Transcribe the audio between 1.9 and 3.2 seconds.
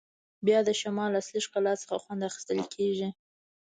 خوند اخیستل کیږي